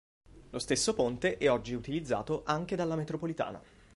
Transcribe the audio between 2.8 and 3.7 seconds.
metropolitana.